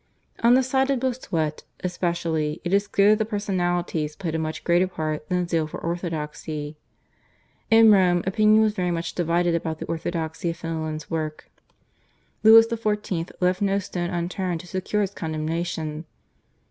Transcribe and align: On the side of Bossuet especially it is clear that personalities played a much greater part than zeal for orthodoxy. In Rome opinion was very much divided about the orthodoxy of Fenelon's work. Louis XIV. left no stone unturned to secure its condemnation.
On 0.41 0.55
the 0.55 0.63
side 0.63 0.89
of 0.89 0.99
Bossuet 0.99 1.63
especially 1.83 2.59
it 2.63 2.73
is 2.73 2.87
clear 2.87 3.15
that 3.15 3.23
personalities 3.25 4.15
played 4.15 4.33
a 4.33 4.39
much 4.39 4.63
greater 4.63 4.87
part 4.87 5.29
than 5.29 5.47
zeal 5.47 5.67
for 5.67 5.79
orthodoxy. 5.79 6.75
In 7.69 7.91
Rome 7.91 8.23
opinion 8.25 8.63
was 8.63 8.73
very 8.73 8.89
much 8.89 9.13
divided 9.13 9.53
about 9.53 9.77
the 9.77 9.85
orthodoxy 9.85 10.49
of 10.49 10.57
Fenelon's 10.57 11.11
work. 11.11 11.51
Louis 12.41 12.65
XIV. 12.65 13.29
left 13.41 13.61
no 13.61 13.77
stone 13.77 14.09
unturned 14.09 14.61
to 14.61 14.65
secure 14.67 15.03
its 15.03 15.13
condemnation. 15.13 16.05